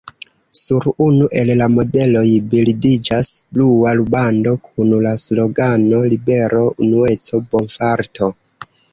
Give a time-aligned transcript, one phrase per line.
[0.59, 8.31] Sur unu el la modeloj bildiĝas blua rubando kun la slogano "libero, unueco, bonfarto".